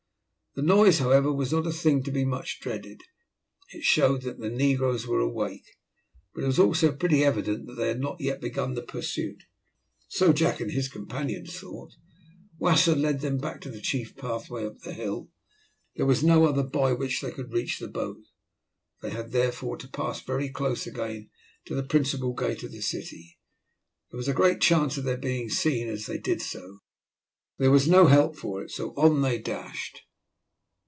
[0.53, 2.99] The noise, however, was not a thing to be much dreaded.
[3.69, 5.77] It showed that the negroes were awake,
[6.35, 9.43] but it was also pretty evident that they had not yet begun the pursuit,
[10.09, 11.93] so Jack and his companions thought.
[12.59, 15.29] Wasser led them back into the chief pathway up the hill.
[15.95, 18.19] There was no other by which they could reach the boat.
[19.01, 21.29] They had, therefore, to pass very close again
[21.63, 23.39] to the principal gate of the city.
[24.11, 26.79] There was a great chance of their being seen as they did so.
[27.57, 30.01] There was no help for it, so on they dashed.